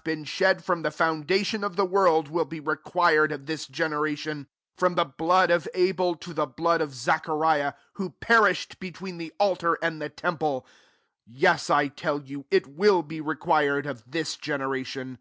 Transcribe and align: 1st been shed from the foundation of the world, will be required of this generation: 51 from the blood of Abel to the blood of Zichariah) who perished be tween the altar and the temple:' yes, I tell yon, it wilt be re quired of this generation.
1st 0.00 0.04
been 0.04 0.24
shed 0.24 0.64
from 0.64 0.80
the 0.80 0.90
foundation 0.90 1.62
of 1.62 1.76
the 1.76 1.84
world, 1.84 2.28
will 2.28 2.46
be 2.46 2.58
required 2.58 3.30
of 3.30 3.44
this 3.44 3.66
generation: 3.66 4.46
51 4.76 4.76
from 4.78 4.94
the 4.94 5.04
blood 5.04 5.50
of 5.50 5.68
Abel 5.74 6.14
to 6.16 6.32
the 6.32 6.46
blood 6.46 6.80
of 6.80 6.94
Zichariah) 6.94 7.74
who 7.96 8.08
perished 8.12 8.78
be 8.80 8.90
tween 8.92 9.18
the 9.18 9.34
altar 9.38 9.76
and 9.82 10.00
the 10.00 10.08
temple:' 10.08 10.66
yes, 11.26 11.68
I 11.68 11.88
tell 11.88 12.22
yon, 12.22 12.46
it 12.50 12.66
wilt 12.66 13.08
be 13.08 13.20
re 13.20 13.36
quired 13.36 13.84
of 13.84 14.02
this 14.10 14.36
generation. 14.38 15.18